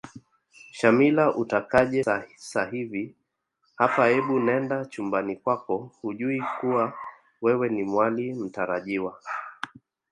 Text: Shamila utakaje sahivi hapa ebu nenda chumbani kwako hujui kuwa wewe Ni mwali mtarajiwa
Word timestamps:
Shamila 0.71 1.25
utakaje 1.41 1.99
sahivi 2.51 3.03
hapa 3.79 4.03
ebu 4.17 4.33
nenda 4.47 4.77
chumbani 4.91 5.35
kwako 5.43 5.75
hujui 5.99 6.39
kuwa 6.59 6.83
wewe 7.43 7.69
Ni 7.75 7.83
mwali 7.91 8.33
mtarajiwa 8.41 9.13